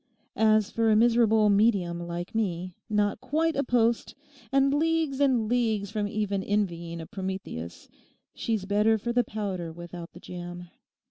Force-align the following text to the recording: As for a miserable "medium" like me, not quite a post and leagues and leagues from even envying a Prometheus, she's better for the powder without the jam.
As 0.35 0.71
for 0.71 0.89
a 0.89 0.95
miserable 0.95 1.51
"medium" 1.51 1.99
like 2.07 2.33
me, 2.33 2.73
not 2.89 3.21
quite 3.21 3.55
a 3.55 3.63
post 3.63 4.15
and 4.51 4.73
leagues 4.73 5.19
and 5.19 5.47
leagues 5.47 5.91
from 5.91 6.07
even 6.07 6.41
envying 6.41 6.99
a 6.99 7.05
Prometheus, 7.05 7.87
she's 8.33 8.65
better 8.65 8.97
for 8.97 9.13
the 9.13 9.23
powder 9.23 9.71
without 9.71 10.13
the 10.13 10.19
jam. 10.19 10.69